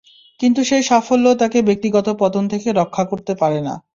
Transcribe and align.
কিন্তু 0.39 0.61
সেই 0.63 0.83
সাফল্য 0.83 1.25
তাঁকে 1.35 1.59
ব্যক্তিগত 1.67 2.07
পতন 2.19 2.43
থেকে 2.47 2.67
রক্ষা 2.71 3.03
করতে 3.11 3.33
পারে 3.35 3.59
না। 3.61 3.73